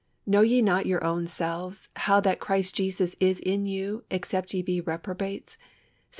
Know 0.25 0.41
ye 0.41 0.63
not 0.63 0.87
your 0.87 1.03
own 1.03 1.27
selves, 1.27 1.87
how 1.95 2.19
that 2.21 2.39
Jesus 2.39 3.11
Christ 3.13 3.21
is 3.21 3.39
in 3.41 3.67
you, 3.67 4.03
except 4.09 4.51
ye 4.51 4.63
be 4.63 4.81
reprobates" 4.81 5.57
(2 5.57 5.57
Cor. 5.59 5.65